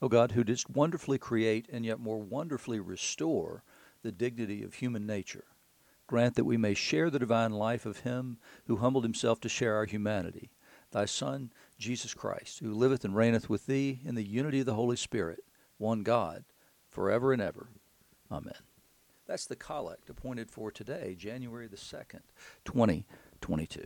[0.00, 3.64] O God, who didst wonderfully create and yet more wonderfully restore
[4.02, 5.44] the dignity of human nature,
[6.06, 9.74] grant that we may share the divine life of him who humbled himself to share
[9.74, 10.50] our humanity,
[10.92, 14.74] thy Son, Jesus Christ, who liveth and reigneth with thee in the unity of the
[14.74, 15.40] Holy Spirit,
[15.78, 16.44] one God,
[16.88, 17.68] forever and ever.
[18.30, 18.54] Amen.
[19.26, 22.20] That's the collect appointed for today, January the 2nd,
[22.64, 23.84] 2022.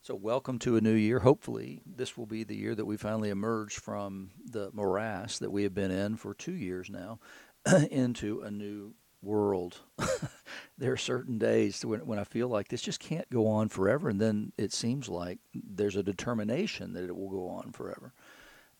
[0.00, 1.18] So, welcome to a new year.
[1.18, 5.64] Hopefully, this will be the year that we finally emerge from the morass that we
[5.64, 7.18] have been in for two years now
[7.90, 9.80] into a new world.
[10.78, 14.08] there are certain days when, when I feel like this just can't go on forever,
[14.08, 18.14] and then it seems like there's a determination that it will go on forever.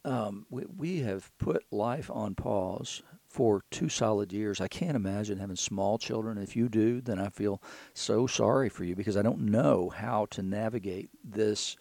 [0.05, 4.61] Um, we, we have put life on pause for two solid years.
[4.61, 6.39] I can't imagine having small children.
[6.39, 10.27] If you do, then I feel so sorry for you because I don't know how
[10.31, 11.77] to navigate this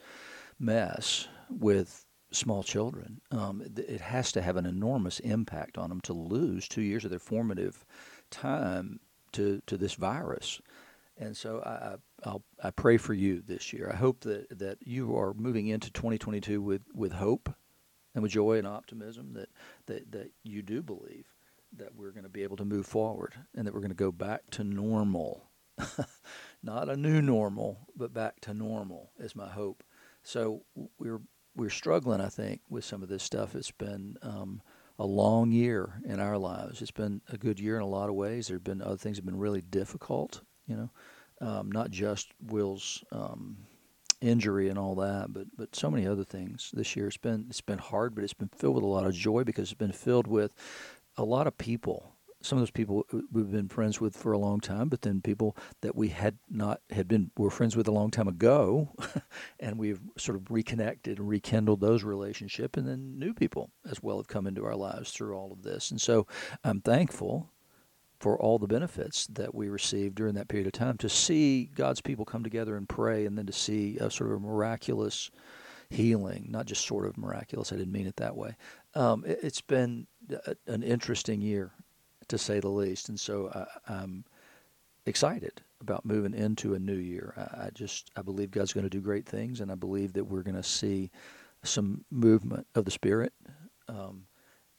[0.60, 3.22] mess with small children.
[3.32, 7.12] Um, it has to have an enormous impact on them to lose two years of
[7.12, 7.86] their formative
[8.30, 9.00] time
[9.32, 10.61] to, to this virus.
[11.17, 11.95] And so I,
[12.28, 13.89] I'll, I pray for you this year.
[13.92, 17.50] I hope that, that you are moving into 2022 with, with hope
[18.14, 19.50] and with joy and optimism that,
[19.86, 21.26] that, that you do believe
[21.76, 24.12] that we're going to be able to move forward and that we're going to go
[24.12, 25.50] back to normal.
[26.64, 29.84] Not a new normal, but back to normal is my hope.
[30.23, 30.64] So
[30.98, 31.22] we're
[31.56, 33.56] we're struggling, I think, with some of this stuff.
[33.56, 34.62] It's been um,
[35.00, 36.82] a long year in our lives.
[36.82, 38.48] It's been a good year in a lot of ways.
[38.48, 40.92] There have been other things have been really difficult, you know,
[41.42, 43.58] um, not just Will's um,
[44.22, 47.08] injury and all that, but but so many other things this year.
[47.08, 49.72] It's been it's been hard, but it's been filled with a lot of joy because
[49.72, 50.52] it's been filled with
[51.18, 54.60] a lot of people some of those people we've been friends with for a long
[54.60, 58.12] time, but then people that we had not had been were friends with a long
[58.12, 58.90] time ago,
[59.60, 64.18] and we've sort of reconnected and rekindled those relationships, and then new people as well
[64.18, 66.28] have come into our lives through all of this, and so
[66.64, 67.50] I'm thankful
[68.20, 72.02] for all the benefits that we received during that period of time to see God's
[72.02, 75.32] people come together and pray, and then to see a sort of a miraculous
[75.89, 77.72] healing, not just sort of miraculous.
[77.72, 78.56] I didn't mean it that way.
[78.94, 80.08] Um, it, has been
[80.67, 81.71] an interesting year,
[82.27, 83.10] to say the least.
[83.10, 84.26] And so I, I'm
[85.05, 87.33] excited about moving into a new year.
[87.38, 90.26] I, I just I believe God's going to do great things, and I believe that
[90.26, 91.11] we're going to see
[91.64, 93.33] some movement of the Spirit.
[93.88, 94.26] Um,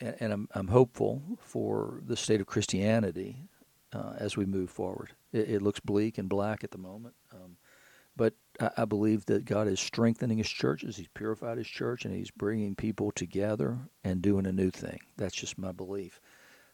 [0.00, 3.48] and, and I'm, I'm hopeful for the state of Christianity
[3.92, 5.10] uh, as we move forward.
[5.32, 7.14] It, it, looks bleak and black at the moment.
[8.18, 10.96] But I, I, believe that God is strengthening His churches.
[10.96, 14.98] He's purified His church, and He's bringing people together and doing a new thing.
[15.16, 16.20] That's just my belief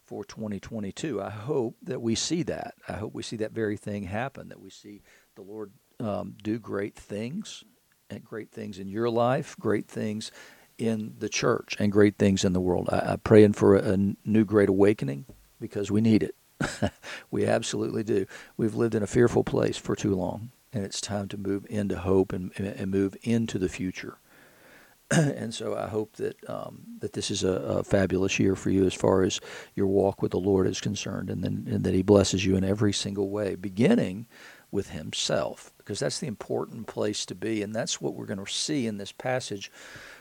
[0.06, 1.22] for 2022.
[1.22, 2.74] I hope that we see that.
[2.88, 4.48] I hope we see that very thing happen.
[4.48, 5.02] That we see
[5.36, 7.62] the Lord um, do great things,
[8.08, 10.32] and great things in your life, great things
[10.78, 12.88] in the church, and great things in the world.
[12.90, 15.26] I, I'm praying for a, a new great awakening
[15.60, 16.92] because we need it.
[17.30, 18.24] we absolutely do.
[18.56, 21.98] We've lived in a fearful place for too long and it's time to move into
[21.98, 24.18] hope and, and move into the future.
[25.10, 28.84] and so I hope that um, that this is a, a, fabulous year for you
[28.84, 29.40] as far as
[29.74, 32.64] your walk with the Lord is concerned, and then and that He blesses you in
[32.64, 34.26] every single way, beginning
[34.70, 38.50] with Himself, because that's the important place to be, and that's what we're going to
[38.50, 39.70] see in this passage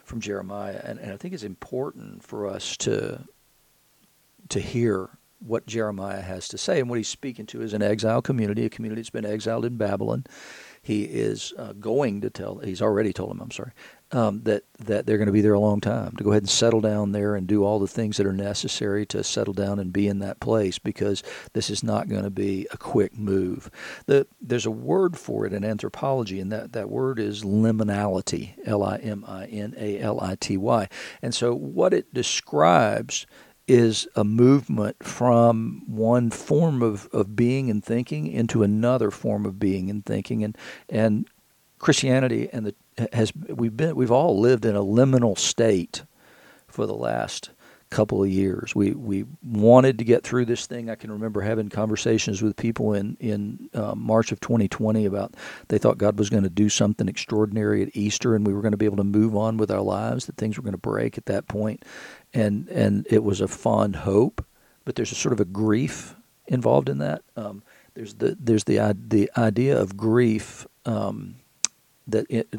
[0.03, 0.81] from Jeremiah.
[0.83, 3.23] And, and I think it's important for us to
[4.49, 5.09] to hear
[5.45, 6.79] what Jeremiah has to say.
[6.79, 9.77] And what he's speaking to is an exile community, a community that's been exiled in
[9.77, 10.25] Babylon.
[10.81, 13.71] He is uh, going to tell, he's already told them, I'm sorry,
[14.11, 16.49] um, that, that they're going to be there a long time, to go ahead and
[16.49, 19.93] settle down there and do all the things that are necessary to settle down and
[19.93, 23.71] be in that place because this is not going to be a quick move.
[24.07, 28.83] The, there's a word for it in anthropology, and that, that word is liminality, L
[28.83, 30.89] I M I N A L I T Y.
[31.21, 33.25] And so what it describes
[33.67, 39.59] is a movement from one form of, of being and thinking into another form of
[39.59, 40.57] being and thinking and
[40.89, 41.27] and
[41.79, 42.75] Christianity and the
[43.13, 46.03] has we've been we've all lived in a liminal state
[46.67, 47.51] for the last
[47.93, 48.75] couple of years.
[48.75, 50.89] We we wanted to get through this thing.
[50.89, 55.35] I can remember having conversations with people in in uh, March of 2020 about
[55.67, 58.71] they thought God was going to do something extraordinary at Easter, and we were going
[58.71, 60.25] to be able to move on with our lives.
[60.25, 61.85] That things were going to break at that point,
[62.33, 64.45] and and it was a fond hope.
[64.85, 66.15] But there's a sort of a grief
[66.47, 67.23] involved in that.
[67.35, 67.63] Um,
[67.93, 71.35] there's the there's the the idea of grief um,
[72.07, 72.53] that it,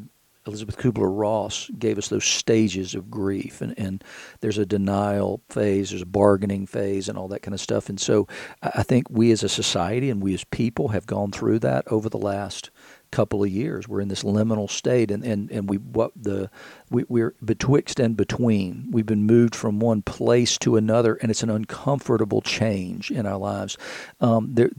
[0.47, 4.05] Elisabeth Kubler Ross gave us those stages of grief, and, and
[4.41, 7.89] there's a denial phase, there's a bargaining phase, and all that kind of stuff.
[7.89, 8.29] And so
[8.63, 12.11] I think we as a society and we as people have gone through that over
[12.11, 12.71] the last
[13.15, 13.87] couple of years.
[13.89, 16.51] We're in this liminal state, and, and, and we what the
[16.91, 18.89] we, we're betwixt and between.
[18.91, 23.39] We've been moved from one place to another, and it's an uncomfortable change in our
[23.39, 23.79] lives.
[24.21, 24.71] Um, there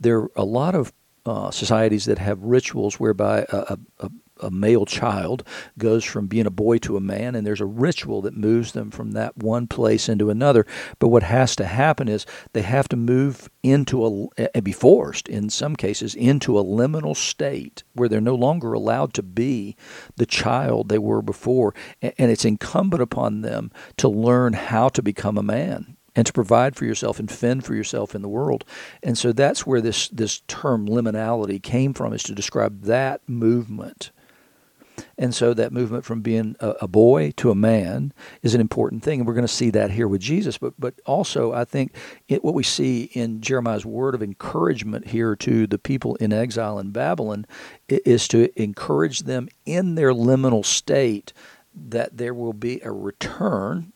[0.00, 0.92] there are a lot of
[1.26, 4.10] uh, societies that have rituals whereby a, a,
[4.44, 5.42] a male child
[5.78, 8.90] goes from being a boy to a man, and there's a ritual that moves them
[8.90, 10.66] from that one place into another.
[10.98, 14.04] But what has to happen is they have to move into
[14.38, 18.72] a, and be forced, in some cases, into a liminal state where they're no longer
[18.72, 19.76] allowed to be
[20.16, 21.74] the child they were before.
[22.02, 26.76] And it's incumbent upon them to learn how to become a man and to provide
[26.76, 28.64] for yourself and fend for yourself in the world.
[29.02, 34.10] And so that's where this this term liminality came from is to describe that movement
[35.16, 38.12] and so that movement from being a, a, boy to a man
[38.42, 39.20] is an important thing.
[39.20, 40.58] And we're going to see that here with Jesus.
[40.58, 41.94] But, but also, I think
[42.28, 46.78] it, what we see in Jeremiah's word of encouragement here to the people in exile
[46.78, 47.46] in Babylon
[47.88, 51.32] is to encourage them in their liminal state
[51.74, 53.92] that there will be a return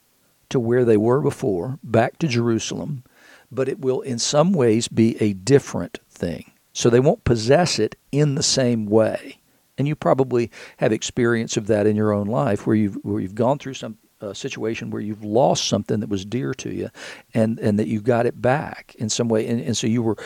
[0.51, 3.05] to where they were before, back to Jerusalem,
[3.51, 6.53] but it will in some ways be a different thing.
[6.73, 9.39] So they won't possess it in the same way
[9.79, 13.35] and you probably have experience of that in your own life where you've where you've
[13.35, 16.91] gone through some uh, situation where you've lost something that was dear to you
[17.35, 19.47] and and that you got it back in some way.
[19.47, 20.17] And, and so you were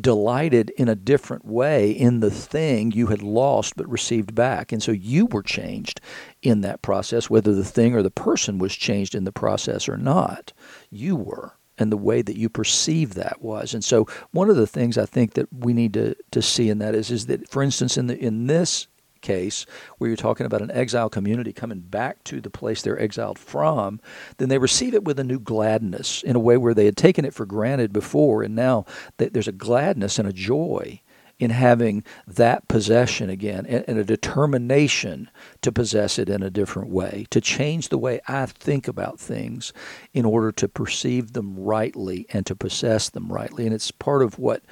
[0.00, 4.72] delighted in a different way in the thing you had lost but received back.
[4.72, 6.00] And so you were changed
[6.40, 9.98] in that process whether the thing or the person was changed in the process or
[9.98, 10.52] not.
[10.90, 13.74] You were and the way that you perceive that was.
[13.74, 16.78] And so one of the things I think that we need to, to see in
[16.78, 18.88] that is is that for instance in the in this
[19.22, 19.64] case
[19.96, 24.00] where you're talking about an exile community coming back to the place they're exiled from,
[24.36, 27.24] then they receive it with a new gladness in a way where they had taken
[27.24, 28.84] it for granted before, and now
[29.16, 31.00] there's a gladness and a joy
[31.42, 35.28] in having that possession again and, a determination
[35.60, 39.72] to possess it in a different way, to change the way I think about things
[40.12, 43.66] in order to perceive them rightly and to possess them rightly.
[43.66, 44.62] And it's part of what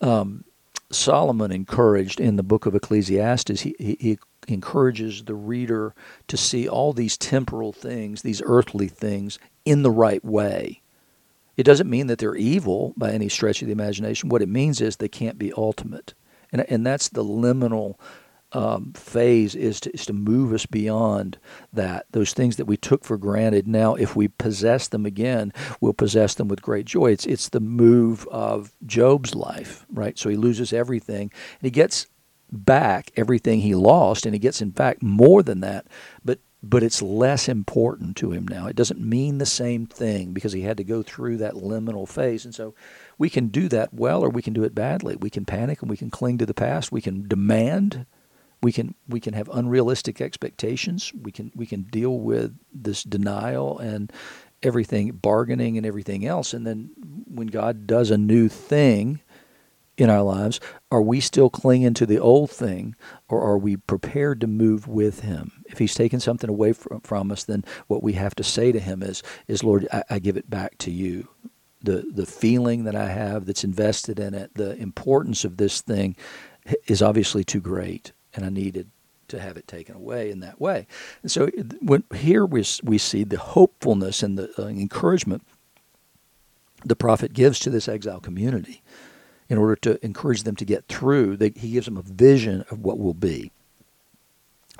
[0.00, 0.44] um,
[0.94, 4.18] Solomon encouraged in the book of Ecclesiastes, he, he, he,
[4.48, 5.94] encourages the reader
[6.26, 10.82] to see all these temporal things, these earthly things, in the right way.
[11.56, 14.28] It doesn't mean that they're evil by any stretch of the imagination.
[14.28, 16.14] What it means is they can't be ultimate.
[16.50, 17.94] And, and that's the liminal
[18.52, 21.38] um, phase is to, is to move us beyond
[21.72, 22.06] that.
[22.12, 26.34] Those things that we took for granted, now if we possess them again, we'll possess
[26.34, 27.12] them with great joy.
[27.12, 30.18] It's, it's the move of Job's life, right?
[30.18, 32.06] So he loses everything and he gets
[32.52, 35.86] back everything he lost, and he gets, in fact, more than that.
[36.24, 38.68] But but it's less important to him now.
[38.68, 42.44] It doesn't mean the same thing because he had to go through that liminal phase.
[42.44, 42.72] And so
[43.18, 45.16] we can do that well or we can do it badly.
[45.16, 46.92] We can panic and we can cling to the past.
[46.92, 48.06] We can demand
[48.62, 51.12] we can we can have unrealistic expectations.
[51.20, 54.12] We can we can deal with this denial and
[54.62, 56.54] everything bargaining and everything else.
[56.54, 56.90] And then
[57.26, 59.20] when God does a new thing
[59.98, 60.60] in our lives,
[60.90, 62.94] are we still clinging to the old thing
[63.28, 65.64] or are we prepared to move with him?
[65.66, 68.80] If he's taken something away from, from us, then what we have to say to
[68.80, 71.28] him is, is Lord, I, I give it back to you.
[71.82, 76.14] The, the feeling that I have that's invested in it, the importance of this thing
[76.86, 78.90] is obviously too great and I needed
[79.28, 80.86] to have it taken away in that way.
[81.22, 81.48] And so
[81.80, 85.42] when, here we, we see the hopefulness and the uh, encouragement
[86.84, 88.82] the prophet gives to this exile community
[89.48, 91.36] in order to encourage them to get through.
[91.36, 93.52] They, he gives them a vision of what will be.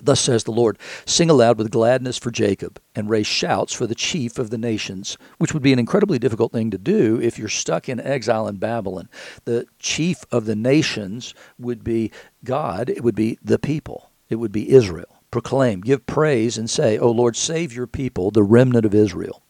[0.05, 3.95] Thus says the Lord Sing aloud with gladness for Jacob, and raise shouts for the
[3.95, 7.49] chief of the nations, which would be an incredibly difficult thing to do if you're
[7.49, 9.09] stuck in exile in Babylon.
[9.45, 12.11] The chief of the nations would be
[12.45, 15.23] God, it would be the people, it would be Israel.
[15.31, 19.42] Proclaim, give praise, and say, O Lord, save your people, the remnant of Israel.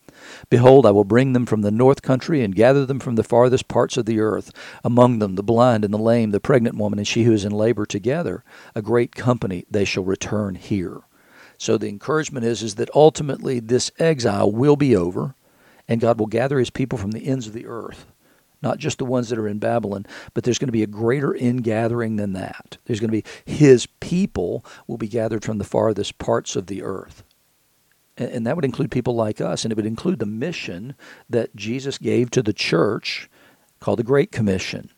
[0.51, 3.69] Behold, I will bring them from the north country and gather them from the farthest
[3.69, 4.51] parts of the earth,
[4.85, 7.53] among them the blind and the lame, the pregnant woman, and she who is in
[7.53, 8.45] labor together.
[8.75, 11.03] A great company they shall return here.
[11.59, 15.35] So the encouragement is, is that ultimately this exile will be over,
[15.87, 18.07] and God will gather his people from the ends of the earth.
[18.63, 21.35] Not just the ones that are in Babylon, but there's going to be a greater
[21.35, 22.79] ingathering than that.
[22.85, 26.83] There's going to be his people will be gathered from the farthest parts of the
[26.83, 27.25] earth
[28.17, 30.95] and that would include people like us, and it would include the mission
[31.31, 33.29] that Jesus gave to the church
[33.81, 34.91] called the Great Commission.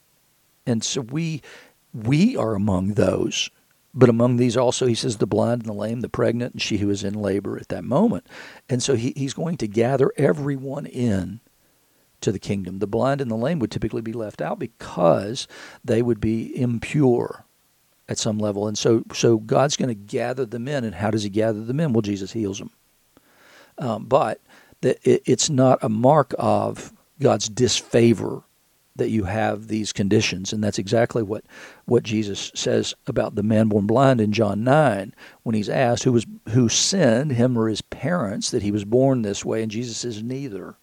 [0.67, 1.43] And so we
[1.93, 3.51] we are among those.
[3.97, 6.79] But among these also, he says, the blind and the lame, the pregnant, and she
[6.79, 8.27] who is in labor at that moment.
[8.69, 11.39] And so he, he's going to gather everyone in
[12.21, 12.81] to the kingdom.
[12.81, 15.47] The blind and the lame would typically be left out because
[15.85, 17.45] they would be impure
[18.09, 18.67] at some level.
[18.67, 20.83] And so, so God's going to gather them in.
[20.83, 21.93] And how does He gather them in?
[21.93, 22.71] Well, Jesus heals them.
[23.79, 24.41] Um, but
[24.83, 28.43] it, it's not a mark of God's disfavor
[28.97, 30.53] that you have these conditions.
[30.53, 31.45] And that's exactly what,
[31.85, 36.13] what Jesus says about the man born blind in John 9 when he's asked who,
[36.13, 39.63] was, who sinned, him or his parents, that he was born this way.
[39.63, 40.77] And Jesus says, neither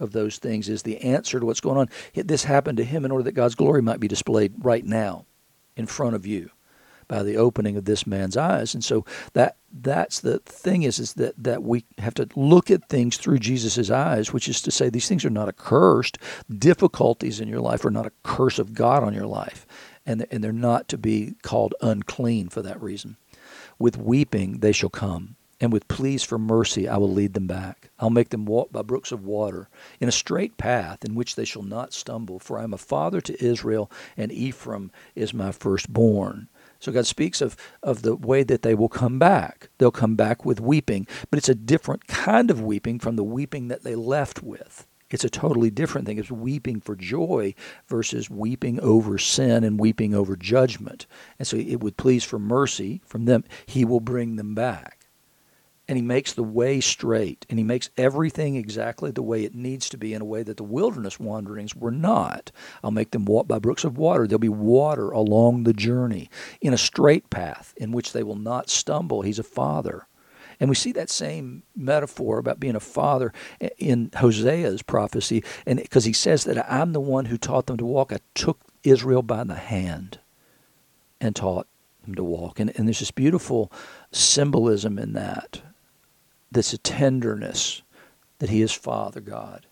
[0.00, 1.88] of those things is the answer to what's going on.
[2.14, 5.24] This happened to him in order that God's glory might be displayed right now
[5.76, 6.50] in front of you
[7.08, 8.74] by the opening of this man's eyes.
[8.74, 12.88] And so that that's the thing is is that that we have to look at
[12.88, 16.18] things through Jesus' eyes, which is to say these things are not accursed.
[16.48, 19.66] Difficulties in your life are not a curse of God on your life.
[20.06, 23.16] And, and they're not to be called unclean for that reason.
[23.78, 27.90] With weeping they shall come, and with pleas for mercy I will lead them back.
[27.98, 29.68] I'll make them walk by brooks of water,
[29.98, 32.38] in a straight path in which they shall not stumble.
[32.38, 36.48] For I am a father to Israel, and Ephraim is my firstborn.
[36.84, 39.70] So God speaks of, of the way that they will come back.
[39.78, 43.68] They'll come back with weeping, but it's a different kind of weeping from the weeping
[43.68, 44.86] that they left with.
[45.08, 46.18] It's a totally different thing.
[46.18, 47.54] It's weeping for joy
[47.88, 51.06] versus weeping over sin and weeping over judgment.
[51.38, 53.44] And so it would please for mercy from them.
[53.64, 55.03] He will bring them back
[55.86, 59.88] and he makes the way straight and he makes everything exactly the way it needs
[59.90, 62.50] to be in a way that the wilderness wanderings were not.
[62.82, 64.26] I'll make them walk by brooks of water.
[64.26, 68.70] There'll be water along the journey in a straight path in which they will not
[68.70, 69.22] stumble.
[69.22, 70.06] He's a father.
[70.58, 73.32] And we see that same metaphor about being a father
[73.76, 77.84] in hosea's prophecy and because he says that i'm the one who taught them to
[77.84, 78.12] walk.
[78.12, 80.20] I took israel by the hand
[81.20, 81.66] and taught
[82.04, 82.60] them to walk.
[82.60, 83.70] And, and there's this beautiful
[84.12, 85.60] symbolism in that
[86.54, 87.82] this tenderness
[88.38, 89.66] that he is Father God.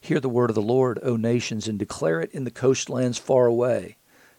[0.00, 3.46] Hear the word of the Lord, O nations, and declare it in the coastlands far
[3.46, 3.96] away.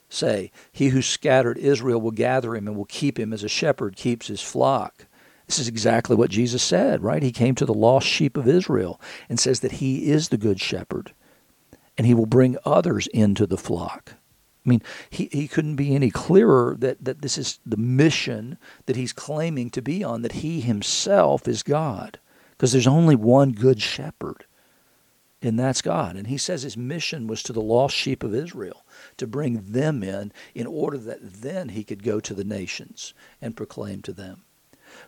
[0.10, 3.96] Say, He who scattered Israel will gather him and will keep him as a shepherd
[3.96, 5.08] keeps his flock.
[5.48, 7.22] This is exactly what Jesus said, right?
[7.22, 9.00] He came to the lost sheep of Israel
[9.30, 11.14] and says that He is the good shepherd
[11.98, 14.14] and He will bring others into the flock.
[14.66, 18.58] I mean, he, he couldn't be any clearer that, that this is the mission
[18.88, 22.20] that he's claiming to be on, that he himself is God.
[22.52, 24.46] Because there's only one good shepherd,
[25.42, 26.16] and that's God.
[26.16, 28.86] And he says his mission was to the lost sheep of Israel,
[29.18, 33.58] to bring them in, in order that then he could go to the nations and
[33.58, 34.44] proclaim to them.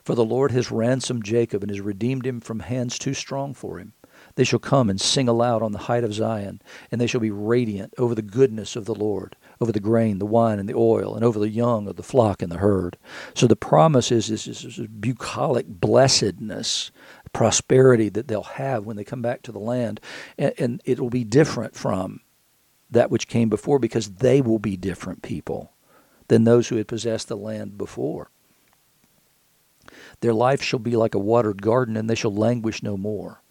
[0.04, 3.80] For the Lord has ransomed Jacob and has redeemed him from hands too strong for
[3.80, 3.94] him.
[4.36, 6.62] They shall come and sing aloud on the height of Zion,
[6.92, 10.26] and they shall be radiant over the goodness of the Lord over the grain, the
[10.26, 12.98] wine, and the oil, and over the young of the flock and the herd.
[13.34, 16.92] So the promise is this, this bucolic blessedness,
[17.34, 20.00] prosperity that they'll have when they come back to the land,
[20.38, 22.22] and, and it will be different from
[22.90, 25.74] that which came before because they will be different people
[26.28, 28.30] than those who had possessed the land before.
[30.22, 33.42] Their life shall be like a watered garden, and they shall languish no more.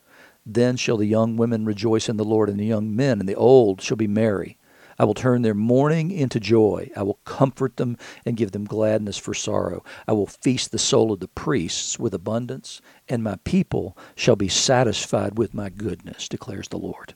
[0.45, 3.35] Then shall the young women rejoice in the Lord, and the young men and the
[3.35, 4.59] old shall be merry.
[4.99, 6.91] I will turn their mourning into joy.
[6.97, 9.85] I will comfort them and give them gladness for sorrow.
[10.07, 14.49] I will feast the soul of the priests with abundance, and my people shall be
[14.49, 17.15] satisfied with my goodness, declares the Lord.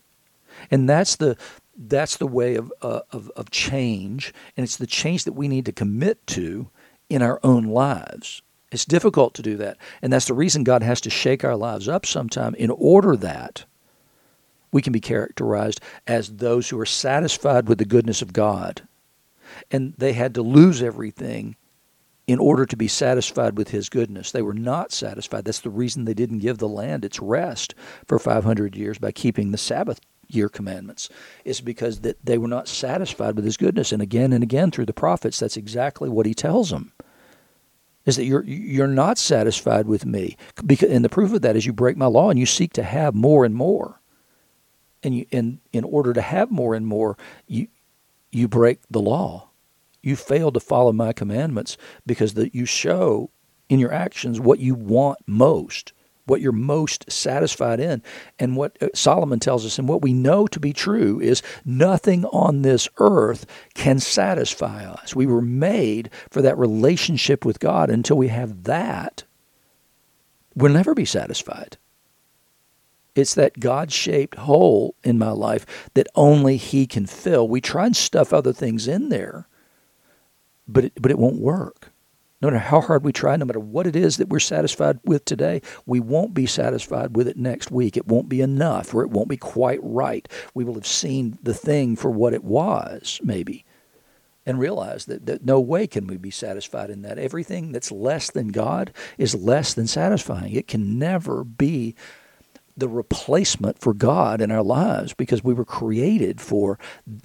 [0.70, 1.36] And that's the
[1.82, 5.64] that's the way of, uh, of, of change, and it's the change that we need
[5.64, 6.68] to commit to
[7.08, 8.42] in our own lives.
[8.70, 11.88] It's difficult to do that, and that's the reason God has to shake our lives
[11.88, 13.64] up sometime in order that
[14.72, 18.82] we can be characterized as those who are satisfied with the goodness of God.
[19.70, 21.56] And they had to lose everything
[22.26, 24.30] in order to be satisfied with his goodness.
[24.30, 25.44] They were not satisfied.
[25.44, 27.74] That's the reason they didn't give the land its rest
[28.06, 31.08] for 500 years by keeping the Sabbath year commandments.
[31.44, 33.90] It's because that they were not satisfied with his goodness.
[33.90, 36.92] And again and again through the prophets, that's exactly what he tells them.
[38.06, 41.66] Is that you're you're not satisfied with me, because, and the proof of that is
[41.66, 43.99] you break my law and you seek to have more and more
[45.02, 47.16] and you and in order to have more and more
[47.46, 47.68] you
[48.30, 49.48] you break the law.
[50.02, 51.76] You fail to follow my commandments
[52.06, 53.30] because that you show
[53.68, 55.92] in your actions what you want most
[56.30, 58.02] what you're most satisfied in.
[58.38, 62.24] And what uh, Solomon tells us and what we know to be true is nothing
[62.26, 65.14] on this earth can satisfy us.
[65.14, 67.90] We were made for that relationship with God.
[67.90, 69.24] Until we have that
[70.54, 71.76] we'll never be satisfied
[73.14, 77.48] it's that God shaped hole in my life that only He can fill.
[77.48, 79.48] We try and stuff other things in there,
[80.68, 81.92] but it, but it won't work.
[82.42, 85.26] No matter how hard we try, no matter what it is that we're satisfied with
[85.26, 87.96] today, we won't be satisfied with it next week.
[87.98, 90.26] It won't be enough, or it won't be quite right.
[90.54, 93.66] We will have seen the thing for what it was, maybe.
[94.46, 97.18] and realize that, that no way can we be satisfied in that.
[97.18, 100.54] Everything that's less than God is less than satisfying.
[100.54, 101.94] It can never be
[102.80, 106.78] the replacement for God in our lives because we were created for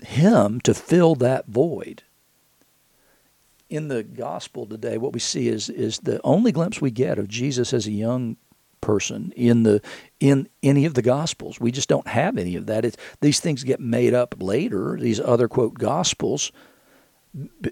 [0.06, 2.04] Him to fill that void.
[3.70, 7.28] In the gospel today, what we see is is the only glimpse we get of
[7.28, 8.38] Jesus as a young
[8.80, 9.82] person in the
[10.20, 11.60] in any of the gospels.
[11.60, 12.86] We just don't have any of that.
[12.86, 14.98] It's, these things get made up later.
[15.00, 16.52] These other quote gospels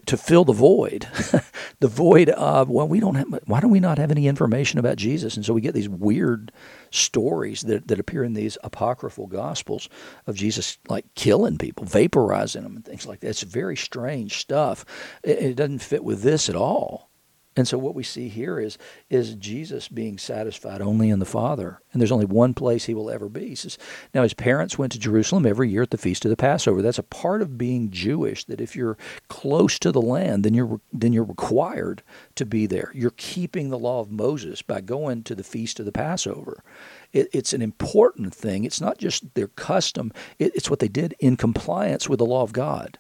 [0.06, 1.08] to fill the void,
[1.80, 3.28] the void of well, we don't have.
[3.46, 5.36] Why do we not have any information about Jesus?
[5.36, 6.52] And so we get these weird
[6.92, 9.90] stories that that appear in these apocryphal gospels
[10.28, 13.30] of Jesus like killing people, vaporizing them, and things like that.
[13.30, 14.86] It's very strange stuff.
[15.24, 17.10] It, it doesn't fit with this at all.
[17.56, 18.78] And so what we see here is
[19.10, 23.12] is Jesus being satisfied only in the Father, and there's only one place he will
[23.12, 23.50] ever be.
[23.50, 23.78] He says,
[24.14, 26.82] now his parents went to Jerusalem every year at the feast of the Passover.
[26.82, 28.46] That's a part of being Jewish.
[28.46, 32.02] That if you're close to the land, then you're then you're required
[32.36, 32.92] to be there.
[32.96, 36.64] You're keeping the law of Moses by going to the feast of the Passover.
[37.12, 38.64] It, it's an important thing.
[38.64, 40.12] It's not just their custom.
[40.40, 42.98] It, it's what they did in compliance with the law of God.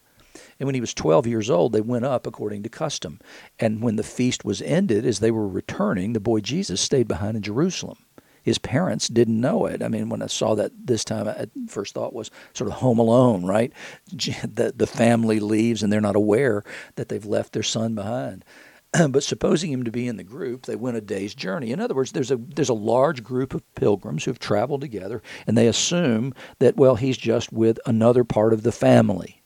[0.63, 3.20] And when he was 12 years old, they went up according to custom.
[3.60, 7.36] And when the feast was ended, as they were returning, the boy Jesus stayed behind
[7.36, 7.98] in Jerusalem.
[8.43, 9.84] His parents didn't know it.
[9.84, 12.98] I mean, when I saw that this time, I first thought was sort of home
[12.98, 13.74] alone, right?
[14.13, 16.63] The, the family leaves and they're not aware
[16.96, 18.46] that they've left their son behind.
[19.10, 21.72] but supposing him to be in the group, they went a day's journey.
[21.72, 25.58] In other words, there's a there's a large group of pilgrims who've traveled together, and
[25.58, 29.43] they assume that well, he's just with another part of the family.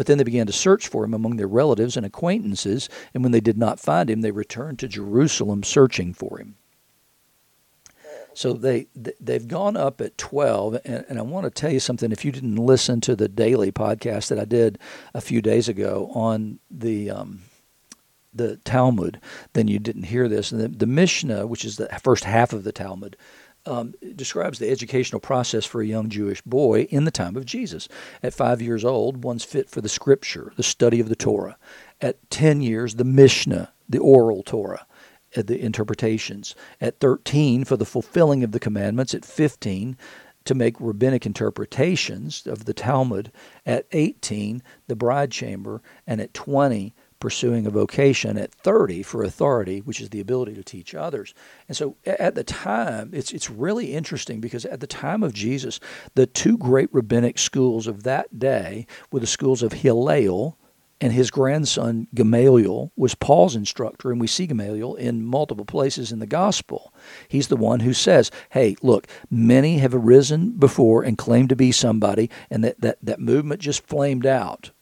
[0.00, 3.32] But then they began to search for him among their relatives and acquaintances, and when
[3.32, 6.54] they did not find him, they returned to Jerusalem searching for him.
[8.32, 12.12] So they they've gone up at twelve, and, and I want to tell you something.
[12.12, 14.78] If you didn't listen to the daily podcast that I did
[15.12, 17.42] a few days ago on the um,
[18.32, 19.20] the Talmud,
[19.52, 20.50] then you didn't hear this.
[20.50, 23.18] And the, the Mishnah, which is the first half of the Talmud,
[23.70, 27.88] um, describes the educational process for a young Jewish boy in the time of Jesus.
[28.22, 31.56] At five years old, one's fit for the scripture, the study of the Torah.
[32.00, 34.86] At 10 years, the Mishnah, the oral Torah,
[35.36, 36.56] uh, the interpretations.
[36.80, 39.14] At 13, for the fulfilling of the commandments.
[39.14, 39.96] At 15,
[40.44, 43.30] to make rabbinic interpretations of the Talmud.
[43.64, 45.80] At 18, the bride chamber.
[46.08, 50.64] And at 20, pursuing a vocation at 30 for authority, which is the ability to
[50.64, 51.34] teach others.
[51.68, 55.78] And so at the time, it's, it's really interesting because at the time of Jesus,
[56.14, 60.56] the two great rabbinic schools of that day were the schools of Hillel,
[61.00, 66.18] and his grandson Gamaliel was Paul's instructor, and we see Gamaliel in multiple places in
[66.18, 66.92] the gospel.
[67.28, 71.72] He's the one who says, Hey, look, many have arisen before and claimed to be
[71.72, 74.72] somebody, and that, that, that movement just flamed out.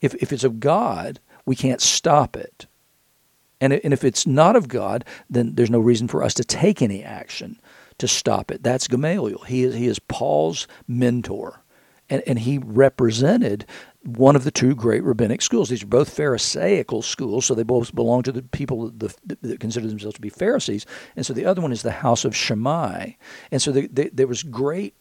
[0.00, 2.66] If, if it's of God, we can't stop it.
[3.60, 6.82] And, and if it's not of God, then there's no reason for us to take
[6.82, 7.58] any action
[7.96, 8.62] to stop it.
[8.62, 9.44] That's Gamaliel.
[9.44, 11.64] He is, he is Paul's mentor.
[12.10, 13.66] And, and he represented
[14.04, 15.68] one of the two great rabbinic schools.
[15.68, 19.88] These are both Pharisaical schools, so they both belong to the people that, that consider
[19.88, 20.86] themselves to be Pharisees.
[21.16, 23.12] And so the other one is the house of Shammai.
[23.50, 24.94] And so the, the, there was great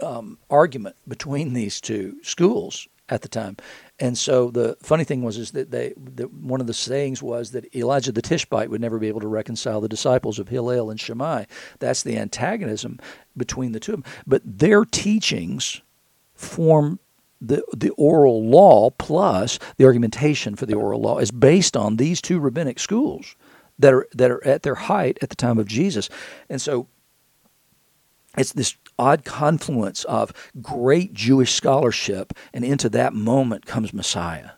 [0.00, 3.56] um, argument between these two schools at the time.
[4.02, 7.52] And so the funny thing was is that they that one of the sayings was
[7.52, 10.98] that Elijah the Tishbite would never be able to reconcile the disciples of Hillel and
[10.98, 11.44] Shammai.
[11.78, 12.98] That's the antagonism
[13.36, 14.12] between the two of them.
[14.26, 15.82] But their teachings
[16.34, 16.98] form
[17.40, 22.20] the the oral law plus the argumentation for the oral law is based on these
[22.20, 23.36] two rabbinic schools
[23.78, 26.10] that are that are at their height at the time of Jesus.
[26.48, 26.88] And so
[28.36, 34.50] it's this odd confluence of great Jewish scholarship, and into that moment comes Messiah.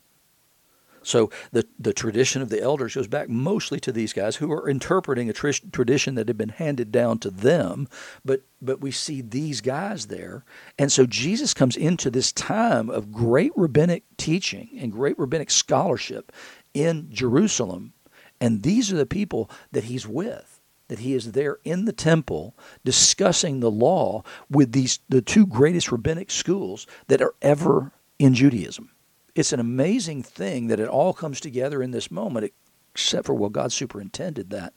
[1.04, 4.68] So the, the tradition of the elders goes back mostly to these guys who are
[4.68, 7.88] interpreting a tr- tradition that had been handed down to them,
[8.24, 10.44] but but we see these guys there,
[10.78, 16.32] and so Jesus comes into this time of great rabbinic teaching and great rabbinic scholarship
[16.72, 17.92] in Jerusalem,
[18.40, 20.53] and these are the people that he's with
[20.88, 25.90] that he is there in the temple discussing the law with these the two greatest
[25.90, 28.90] rabbinic schools that are ever in Judaism.
[29.34, 32.52] It's an amazing thing that it all comes together in this moment,
[32.94, 34.74] except for well, God superintended that.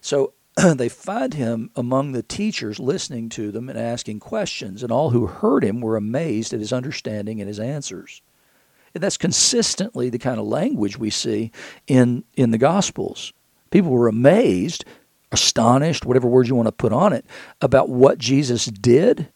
[0.00, 0.34] So
[0.74, 5.26] they find him among the teachers listening to them and asking questions, and all who
[5.26, 8.22] heard him were amazed at his understanding and his answers.
[8.94, 11.50] And that's consistently the kind of language we see
[11.86, 13.32] in, in the Gospels.
[13.70, 14.84] People were amazed
[15.32, 17.24] astonished, whatever word you want to put on it,
[17.60, 19.28] about what Jesus did,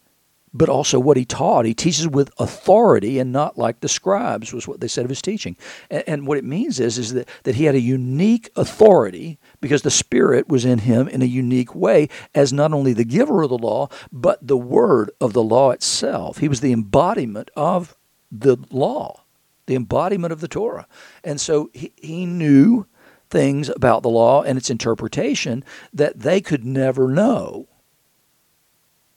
[0.57, 1.67] but also what he taught.
[1.67, 5.21] He teaches with authority and not like the scribes, was what they said of his
[5.21, 5.57] teaching.
[5.91, 9.83] And, and, what it means is, is that, that he had a unique authority because
[9.83, 13.51] the Spirit was in him in a unique way as not only the giver of
[13.51, 16.39] the law, but the word of the law itself.
[16.39, 17.97] He was the embodiment of
[18.33, 19.25] the law,
[19.67, 20.87] the embodiment of the Torah.
[21.23, 22.87] And so he, he knew
[23.31, 27.69] things about the law and its interpretation that they could never know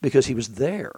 [0.02, 0.94] because he was there.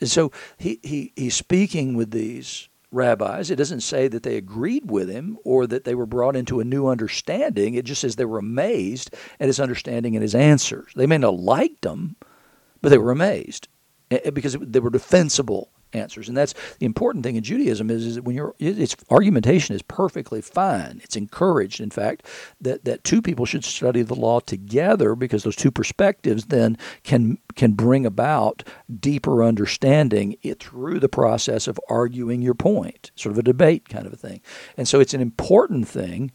[0.00, 3.50] And so he, he, he's speaking with these rabbis.
[3.50, 6.64] It doesn't say that they agreed with him or that they were brought into a
[6.64, 7.74] new understanding.
[7.74, 10.92] It just says they were amazed at his understanding and his answers.
[10.94, 12.16] They may not have liked him,
[12.80, 13.68] but they were amazed
[14.10, 16.28] eh, eh, because they were defensible answers.
[16.28, 19.82] And that's the important thing in Judaism is, is that when your its argumentation is
[19.82, 21.00] perfectly fine.
[21.02, 22.26] It's encouraged, in fact,
[22.60, 27.38] that, that two people should study the law together because those two perspectives then can
[27.54, 28.64] can bring about
[29.00, 34.12] deeper understanding through the process of arguing your point, sort of a debate kind of
[34.12, 34.40] a thing.
[34.76, 36.32] And so it's an important thing,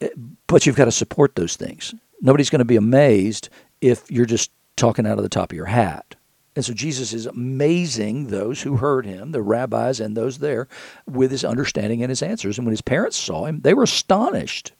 [0.00, 0.08] eh,
[0.46, 1.94] but you've got to support those things.
[2.20, 3.48] Nobody's going to be amazed
[3.80, 6.16] if you're just talking out of the top of your hat.
[6.56, 10.66] And so Jesus is amazing those who heard him, the rabbis and those there,
[11.06, 12.58] with his understanding and his answers.
[12.58, 14.72] And when his parents saw him, they were astonished.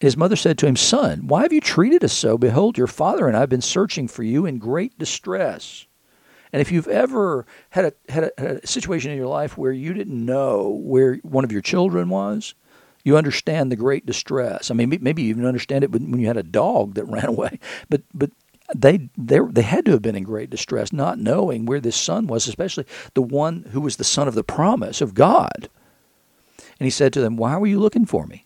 [0.00, 2.38] His mother said to him, Son, why have you treated us so?
[2.38, 5.86] Behold, your father and I have been searching for you in great distress.
[6.52, 9.72] And if you've ever had a, had a, had a situation in your life where
[9.72, 12.54] you didn't know where one of your children was,
[13.04, 14.70] you understand the great distress.
[14.70, 17.58] I mean, maybe you even understand it when you had a dog that ran away.
[17.88, 18.30] But but
[18.74, 22.26] they they they had to have been in great distress, not knowing where this son
[22.26, 25.68] was, especially the one who was the son of the promise of God.
[26.78, 28.44] And he said to them, "Why were you looking for me?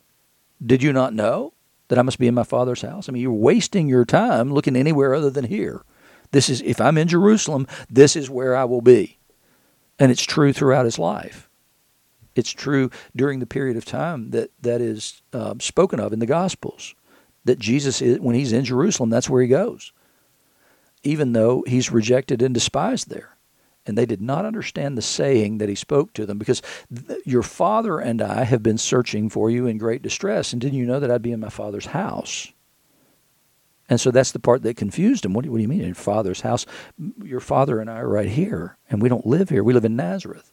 [0.65, 1.55] Did you not know
[1.89, 3.09] that I must be in my father's house?
[3.09, 5.83] I mean, you're wasting your time looking anywhere other than here.
[6.31, 9.19] This is if I'm in Jerusalem, this is where I will be."
[9.99, 11.49] And it's true throughout his life.
[12.35, 16.27] It's true during the period of time that that is uh, spoken of in the
[16.27, 16.95] Gospels.
[17.45, 19.93] That Jesus, is, when he's in Jerusalem, that's where he goes
[21.03, 23.37] even though he's rejected and despised there.
[23.85, 26.63] And they did not understand the saying that he spoke to them because
[26.95, 30.53] th- your father and I have been searching for you in great distress.
[30.53, 32.53] And didn't you know that I'd be in my father's house?
[33.89, 35.35] And so that's the part that confused him.
[35.35, 36.65] What do, what do you mean, in father's house?
[37.23, 39.65] Your father and I are right here, and we don't live here.
[39.65, 40.53] We live in Nazareth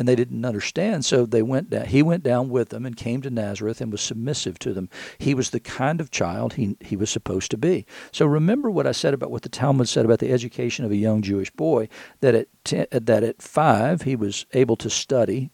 [0.00, 1.04] and they didn't understand.
[1.04, 1.84] So they went down.
[1.84, 4.88] He went down with them and came to Nazareth and was submissive to them.
[5.18, 7.84] He was the kind of child he he was supposed to be.
[8.10, 10.96] So remember what I said about what the Talmud said about the education of a
[10.96, 11.90] young Jewish boy.
[12.20, 15.50] That at ten, that at five he was able to study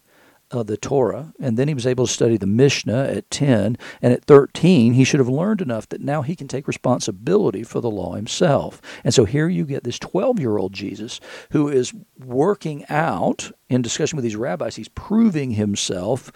[0.50, 3.76] uh, the Torah, and then he was able to study the Mishnah at 10.
[4.00, 7.80] And at 13, he should have learned enough that now he can take responsibility for
[7.80, 8.80] the law himself.
[9.02, 13.82] And so here you get this 12 year old Jesus who is working out in
[13.82, 16.30] discussion with these rabbis, he's proving himself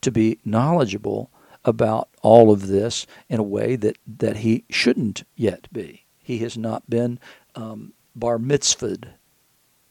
[0.00, 1.30] to be knowledgeable
[1.64, 6.04] about all of this in a way that, that he shouldn't yet be.
[6.22, 7.18] He has not been
[7.54, 9.08] um, bar mitzvahed.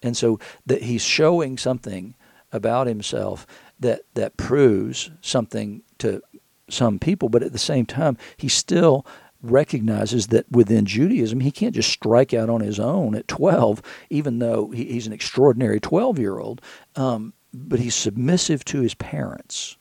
[0.02, 2.16] And so that he's showing something
[2.52, 3.46] about himself
[3.80, 6.22] that that proves something to
[6.70, 9.06] some people, but at the same time, he still
[9.42, 14.40] recognizes that within Judaism, he can't just strike out on his own at 12, even
[14.40, 16.62] though he, he's an extraordinary 12 year old,
[16.96, 19.78] um, but he's submissive to his parents.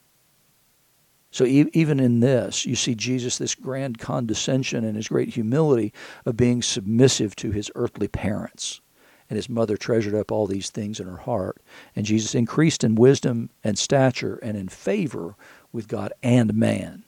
[1.31, 5.93] So e- even in this, you see Jesus, this grand condescension and his great humility
[6.25, 8.81] of being submissive to his earthly parents
[9.29, 11.61] and his mother treasured up all these things in her heart.
[11.95, 15.35] And Jesus increased in wisdom and stature and in favor
[15.73, 17.05] with God and man.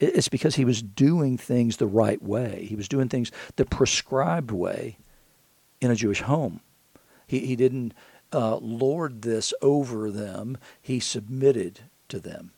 [0.00, 2.66] It's because he was doing things the right way.
[2.68, 4.98] He was doing things the prescribed way
[5.80, 6.60] in a Jewish home.
[7.26, 7.94] He, he didn't
[8.32, 12.52] uh, lord this over them, he submitted to them.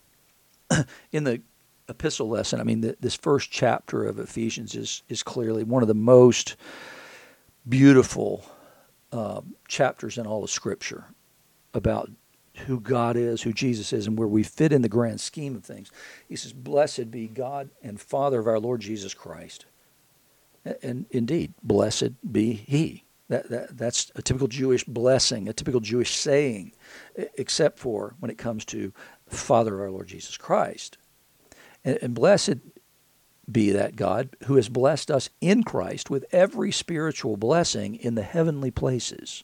[1.11, 1.41] in the
[1.87, 5.87] epistle lesson, I mean, the, this first chapter of Ephesians is, is clearly one of
[5.87, 6.55] the most
[7.67, 8.45] beautiful
[9.11, 11.05] uh, chapters in all of Scripture
[11.73, 12.09] about
[12.65, 15.63] who God is, who Jesus is, and where we fit in the grand scheme of
[15.63, 15.91] things.
[16.27, 19.65] He says, Blessed be God and Father of our Lord Jesus Christ.
[20.83, 23.05] And indeed, blessed be He.
[23.29, 26.73] That, that, that's a typical Jewish blessing, a typical Jewish saying,
[27.15, 28.91] except for when it comes to
[29.29, 30.97] Father of our Lord Jesus Christ.
[31.85, 32.57] And, and blessed
[33.51, 38.23] be that God who has blessed us in Christ with every spiritual blessing in the
[38.23, 39.43] heavenly places.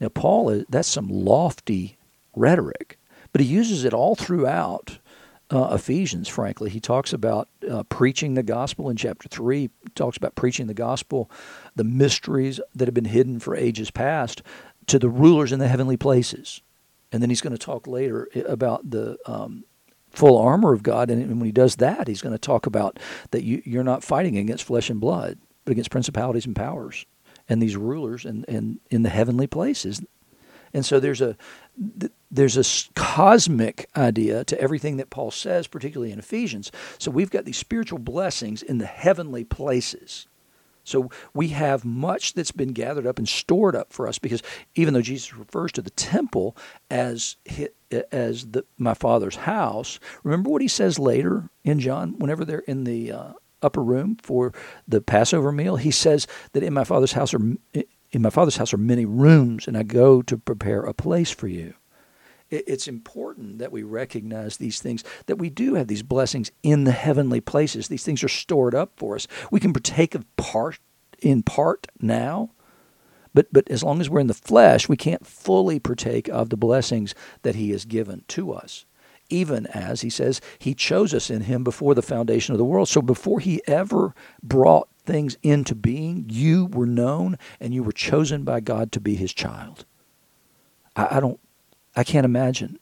[0.00, 1.96] Now, Paul, that's some lofty
[2.34, 2.98] rhetoric,
[3.32, 4.98] but he uses it all throughout
[5.50, 6.70] uh, Ephesians, frankly.
[6.70, 9.60] He talks about uh, preaching the gospel in chapter 3.
[9.60, 11.30] He talks about preaching the gospel,
[11.74, 14.42] the mysteries that have been hidden for ages past,
[14.86, 16.60] to the rulers in the heavenly places.
[17.12, 19.64] And then he's going to talk later about the um,
[20.16, 21.10] full armor of God.
[21.10, 22.98] And when he does that, he's going to talk about
[23.30, 27.06] that you, you're not fighting against flesh and blood, but against principalities and powers
[27.48, 30.02] and these rulers and, and in the heavenly places.
[30.72, 31.36] And so there's a
[32.30, 36.72] there's a cosmic idea to everything that Paul says, particularly in Ephesians.
[36.98, 40.26] So we've got these spiritual blessings in the heavenly places.
[40.86, 44.42] So we have much that's been gathered up and stored up for us because
[44.74, 46.56] even though Jesus refers to the temple
[46.90, 47.36] as
[48.12, 52.84] as the, my Father's house, remember what he says later in John whenever they're in
[52.84, 54.52] the uh, upper room for
[54.86, 55.76] the Passover meal.
[55.76, 57.40] He says that in my Father's house are
[58.12, 61.48] in my Father's house are many rooms, and I go to prepare a place for
[61.48, 61.74] you.
[62.50, 66.92] It's important that we recognize these things, that we do have these blessings in the
[66.92, 67.88] heavenly places.
[67.88, 69.26] These things are stored up for us.
[69.50, 70.78] We can partake of part
[71.20, 72.52] in part now,
[73.34, 76.56] but, but as long as we're in the flesh, we can't fully partake of the
[76.56, 78.86] blessings that He has given to us.
[79.28, 82.88] Even as He says, He chose us in Him before the foundation of the world.
[82.88, 88.44] So before He ever brought things into being, you were known and you were chosen
[88.44, 89.86] by God to be his child.
[90.94, 91.40] I, I don't
[91.96, 92.78] I can't imagine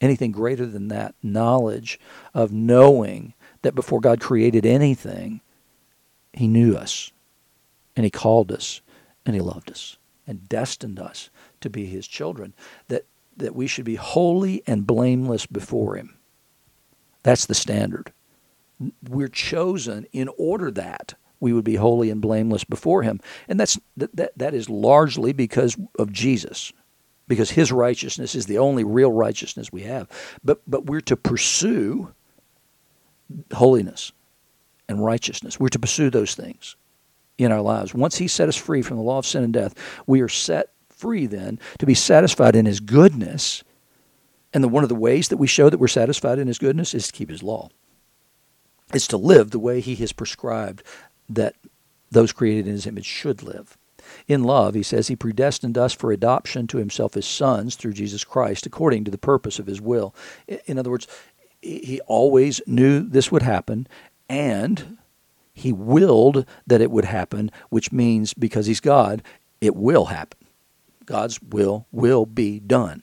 [0.00, 1.98] anything greater than that knowledge
[2.34, 5.40] of knowing that before God created anything,
[6.32, 7.10] he knew us
[7.96, 8.80] and he called us
[9.24, 11.30] and he loved us and destined us
[11.60, 12.54] to be his children
[12.88, 16.16] that that we should be holy and blameless before him
[17.22, 18.12] that's the standard
[19.08, 23.20] we're chosen in order that we would be holy and blameless before him.
[23.48, 26.72] And that's that, that, that is largely because of Jesus.
[27.26, 30.08] Because his righteousness is the only real righteousness we have.
[30.42, 32.12] But but we're to pursue
[33.52, 34.12] holiness
[34.88, 35.58] and righteousness.
[35.58, 36.76] We're to pursue those things
[37.38, 37.94] in our lives.
[37.94, 39.74] Once he set us free from the law of sin and death,
[40.06, 43.64] we are set free then to be satisfied in his goodness.
[44.52, 46.94] And the, one of the ways that we show that we're satisfied in his goodness
[46.94, 47.70] is to keep his law.
[48.92, 50.82] It's to live the way he has prescribed
[51.28, 51.56] that
[52.10, 53.76] those created in his image should live.
[54.26, 58.24] In love, he says, he predestined us for adoption to himself as sons through Jesus
[58.24, 60.14] Christ, according to the purpose of his will.
[60.66, 61.06] In other words,
[61.60, 63.86] he always knew this would happen,
[64.28, 64.98] and
[65.52, 69.22] he willed that it would happen, which means because he's God,
[69.60, 70.46] it will happen.
[71.06, 73.02] God's will will be done.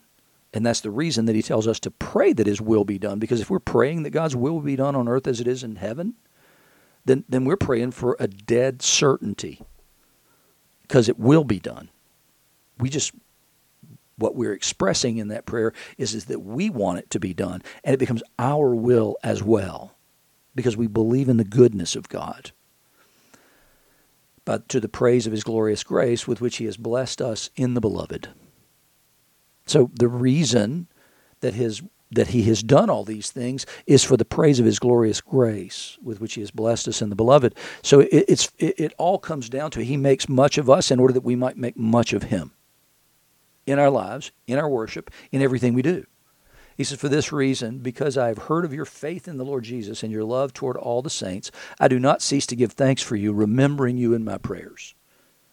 [0.53, 3.19] And that's the reason that he tells us to pray that his will be done,
[3.19, 5.77] because if we're praying that God's will be done on earth as it is in
[5.77, 6.15] heaven,
[7.05, 9.61] then, then we're praying for a dead certainty
[10.91, 11.87] because it will be done.
[12.77, 13.13] We just,
[14.17, 17.63] what we're expressing in that prayer is, is that we want it to be done,
[17.85, 19.95] and it becomes our will as well
[20.53, 22.51] because we believe in the goodness of God.
[24.43, 27.73] But to the praise of his glorious grace with which he has blessed us in
[27.73, 28.27] the beloved.
[29.67, 30.87] So the reason
[31.39, 34.79] that his that he has done all these things is for the praise of his
[34.79, 37.55] glorious grace with which he has blessed us in the beloved.
[37.81, 40.99] So it, it's it, it all comes down to he makes much of us in
[40.99, 42.51] order that we might make much of him
[43.65, 46.05] in our lives, in our worship, in everything we do.
[46.77, 49.63] He says, For this reason, because I have heard of your faith in the Lord
[49.63, 53.01] Jesus and your love toward all the saints, I do not cease to give thanks
[53.01, 54.95] for you, remembering you in my prayers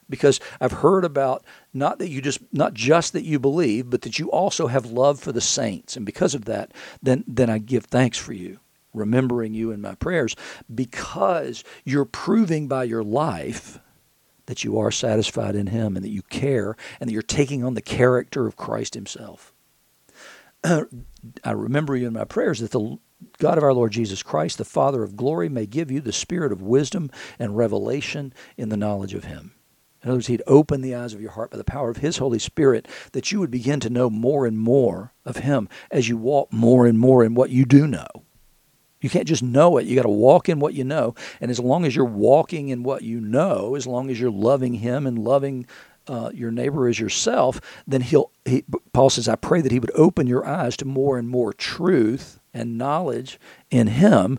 [0.08, 4.18] because I've heard about not that you just not just that you believe, but that
[4.18, 7.84] you also have love for the saints, and because of that, then then I give
[7.84, 8.60] thanks for you,
[8.94, 10.34] remembering you in my prayers,
[10.74, 13.78] because you're proving by your life
[14.46, 17.74] that you are satisfied in Him and that you care and that you're taking on
[17.74, 19.52] the character of Christ Himself.
[20.64, 22.98] I remember you in my prayers that the
[23.38, 26.50] God of our Lord Jesus Christ, the Father of glory, may give you the spirit
[26.50, 29.52] of wisdom and revelation in the knowledge of Him
[30.08, 32.16] in other words, He'd open the eyes of your heart by the power of His
[32.16, 36.16] Holy Spirit that you would begin to know more and more of Him as you
[36.16, 38.06] walk more and more in what you do know.
[39.02, 39.84] You can't just know it.
[39.84, 41.14] You got to walk in what you know.
[41.42, 44.72] And as long as you're walking in what you know, as long as you're loving
[44.72, 45.66] Him and loving
[46.06, 48.30] uh, your neighbor as yourself, then He'll.
[48.46, 51.52] He, Paul says, "I pray that He would open your eyes to more and more
[51.52, 53.38] truth and knowledge
[53.70, 54.38] in Him."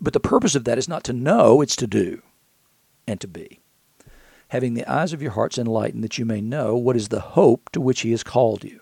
[0.00, 2.22] But the purpose of that is not to know; it's to do
[3.08, 3.61] and to be
[4.52, 7.70] having the eyes of your hearts enlightened, that you may know what is the hope
[7.70, 8.78] to which he has called you.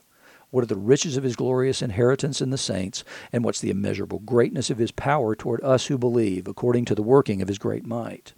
[0.51, 4.19] What are the riches of his glorious inheritance in the saints, and what's the immeasurable
[4.19, 7.87] greatness of his power toward us who believe, according to the working of his great
[7.87, 8.33] might?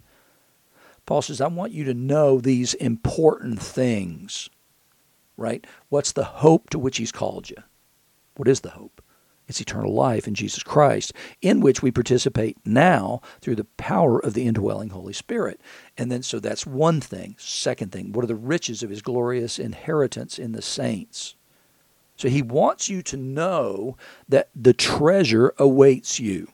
[1.07, 4.51] Paul says, I want you to know these important things,
[5.35, 5.65] right?
[5.89, 7.57] What's the hope to which he's called you?
[8.35, 9.01] What is the hope?
[9.47, 14.33] It's eternal life in Jesus Christ, in which we participate now through the power of
[14.33, 15.59] the indwelling Holy Spirit.
[15.97, 17.35] And then, so that's one thing.
[17.37, 21.35] Second thing, what are the riches of his glorious inheritance in the saints?
[22.15, 23.97] So he wants you to know
[24.29, 26.47] that the treasure awaits you.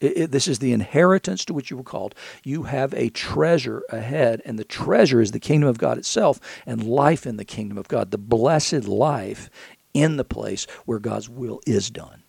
[0.00, 2.14] It, it, this is the inheritance to which you were called.
[2.44, 6.82] You have a treasure ahead, and the treasure is the kingdom of God itself and
[6.82, 9.50] life in the kingdom of God, the blessed life
[9.94, 12.22] in the place where God's will is done.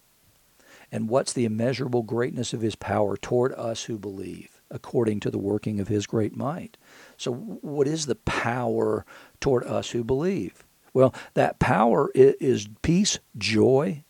[0.92, 5.38] And what's the immeasurable greatness of his power toward us who believe, according to the
[5.38, 6.78] working of his great might?
[7.16, 9.06] So, what is the power
[9.40, 10.64] toward us who believe?
[10.94, 14.04] Well, that power is peace, joy,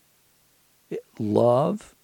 [1.19, 1.95] love,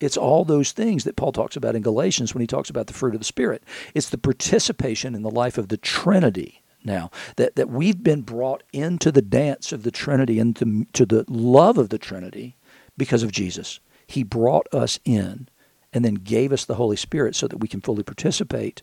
[0.00, 2.94] it's all those things that Paul talks about in Galatians when he talks about the
[2.94, 3.62] fruit of the Spirit.
[3.94, 8.62] It's the participation in the life of the Trinity now that, that we've been brought
[8.72, 12.56] into the dance of the Trinity and to, to the love of the Trinity
[12.96, 13.80] because of Jesus.
[14.06, 15.48] He brought us in
[15.92, 18.82] and then gave us the Holy Spirit so that we can fully participate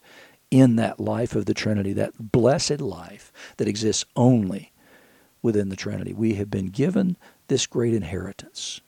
[0.49, 4.71] in that life of the Trinity, that blessed life that exists only
[5.41, 6.13] within the Trinity.
[6.13, 8.81] We have been given this great inheritance.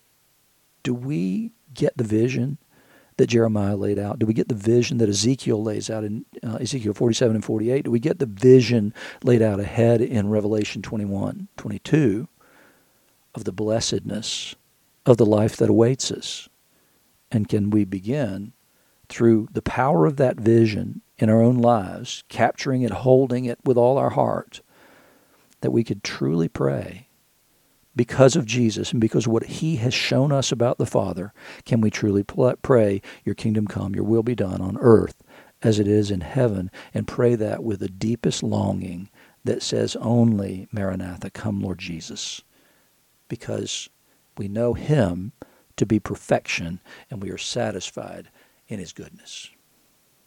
[0.84, 2.58] Do we get the vision
[3.20, 4.18] that Jeremiah laid out?
[4.18, 7.84] Do we get the vision that Ezekiel lays out in uh, Ezekiel 47 and 48?
[7.84, 12.30] Do we get the vision laid out ahead in Revelation 21, 22
[13.36, 14.56] of the blessedness
[15.06, 16.48] of the life that awaits us?
[17.30, 18.54] And can we begin
[19.10, 23.76] through the power of that vision in our own lives, capturing it, holding it with
[23.76, 24.62] all our heart,
[25.60, 27.09] that we could truly pray
[28.00, 31.34] because of Jesus and because what he has shown us about the Father,
[31.66, 35.22] can we truly pray, Your kingdom come, Your will be done on earth
[35.62, 39.10] as it is in heaven, and pray that with the deepest longing
[39.44, 42.42] that says only, Maranatha, come, Lord Jesus,
[43.28, 43.90] because
[44.38, 45.34] we know Him
[45.76, 46.80] to be perfection
[47.12, 48.30] and we are satisfied
[48.70, 49.50] in His goodness.